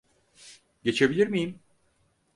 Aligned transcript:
Geçebilir 0.83 1.27
miyim? 1.27 1.59